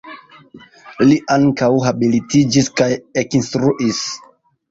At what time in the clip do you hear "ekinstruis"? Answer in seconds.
3.25-4.01